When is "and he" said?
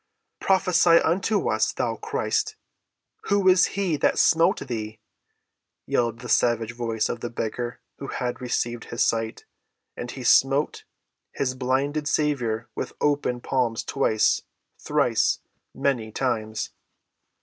9.95-10.23